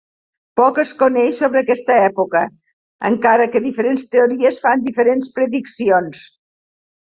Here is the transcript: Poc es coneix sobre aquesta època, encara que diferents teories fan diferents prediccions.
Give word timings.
Poc 0.59 0.77
es 0.83 0.93
coneix 1.01 1.41
sobre 1.41 1.61
aquesta 1.65 1.97
època, 2.07 2.41
encara 3.11 3.49
que 3.57 3.63
diferents 3.69 4.09
teories 4.17 4.61
fan 4.67 4.85
diferents 4.91 5.33
prediccions. 5.41 6.27